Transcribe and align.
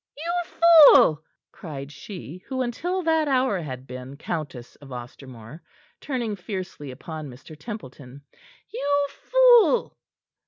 "You 0.17 0.57
fool!" 0.59 1.23
cried 1.51 1.91
she 1.91 2.39
who 2.47 2.63
until 2.63 3.03
that 3.03 3.27
hour 3.27 3.61
had 3.61 3.85
been 3.85 4.17
Countess 4.17 4.75
of 4.77 4.89
Ostermore, 4.91 5.61
turning 5.99 6.35
fiercely 6.35 6.89
upon 6.89 7.29
Mr. 7.29 7.55
Templeton. 7.55 8.23
"You 8.73 9.07
fool!" 9.09 9.95